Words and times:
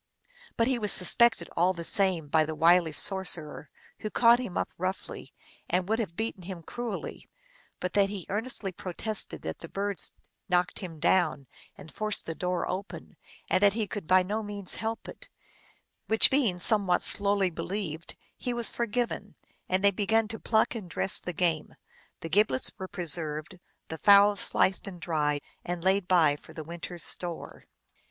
But 0.57 0.65
he 0.65 0.79
was 0.79 0.91
suspected 0.91 1.47
all 1.55 1.73
the 1.73 1.83
same 1.83 2.27
by 2.27 2.43
the 2.43 2.55
wily 2.55 2.91
sorcerer, 2.91 3.69
who 3.99 4.09
caught 4.09 4.39
him 4.39 4.57
up 4.57 4.71
roughly, 4.79 5.31
and 5.69 5.87
would 5.87 5.99
have 5.99 6.15
beaten 6.15 6.41
him 6.41 6.63
cruelly 6.63 7.29
but 7.79 7.93
that 7.93 8.09
he 8.09 8.25
earnestly 8.27 8.71
pro 8.71 8.93
tested 8.93 9.43
that 9.43 9.59
the 9.59 9.69
birds 9.69 10.13
knocked 10.49 10.79
him 10.79 10.99
down 10.99 11.45
and 11.77 11.93
forced 11.93 12.25
the 12.25 12.33
door 12.33 12.67
open, 12.67 13.15
and 13.47 13.61
that 13.61 13.73
he 13.73 13.85
could 13.85 14.07
by 14.07 14.23
no 14.23 14.41
means 14.41 14.73
help 14.73 15.07
it: 15.07 15.29
which 16.07 16.31
being 16.31 16.57
somewhat 16.57 17.03
slowly 17.03 17.51
believed, 17.51 18.15
he 18.35 18.55
was 18.55 18.71
for 18.71 18.87
given, 18.87 19.35
and 19.69 19.83
they 19.83 19.91
began 19.91 20.27
to 20.29 20.39
pluck 20.39 20.73
and 20.73 20.89
dress 20.89 21.19
the 21.19 21.31
game. 21.31 21.75
The 22.21 22.29
giblets 22.29 22.71
were 22.79 22.87
preserved, 22.87 23.59
the 23.89 23.99
fowls 23.99 24.41
sliced 24.41 24.87
and 24.87 24.99
dried 24.99 25.43
and 25.63 25.83
laid 25.83 26.07
by 26.07 26.37
for 26.37 26.53
the 26.53 26.63
winter 26.63 26.95
s 26.95 27.03
store. 27.03 27.65